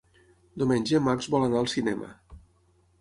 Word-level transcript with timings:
Diumenge 0.61 0.95
en 0.99 1.05
Max 1.09 1.29
vol 1.35 1.47
anar 1.49 1.59
al 1.61 1.71
cinema. 1.77 2.11